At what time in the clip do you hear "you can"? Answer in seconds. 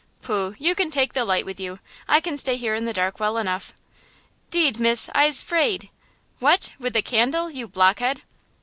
0.57-0.89